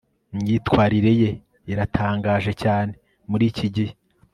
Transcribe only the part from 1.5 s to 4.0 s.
iratangaje cyane muri iki gihe